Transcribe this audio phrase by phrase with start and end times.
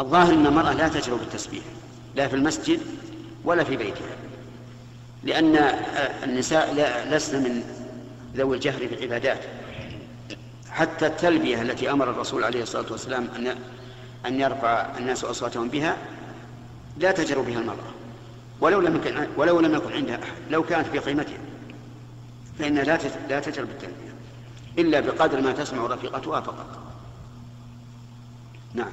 [0.00, 1.64] الظاهر أن المرأة لا تجرؤ بالتسبيح
[2.16, 2.80] لا في المسجد
[3.44, 4.16] ولا في بيتها
[5.24, 6.74] لأن آه، النساء
[7.10, 7.62] لسن من
[8.36, 9.40] ذوي الجهر في العبادات
[10.70, 13.56] حتى التلبية التي أمر الرسول عليه الصلاة والسلام أن
[14.26, 15.96] أن يرفع الناس أصواتهم بها
[16.98, 17.94] لا تجر بها المرأة
[18.60, 21.38] ولو لم يكن ولو لم يكن عندها أحد لو كانت في قيمتها
[22.58, 22.98] فإنها لا
[23.28, 24.14] لا تجر بالتلبية
[24.78, 26.78] إلا بقدر ما تسمع رفيقتها فقط.
[28.74, 28.92] نعم.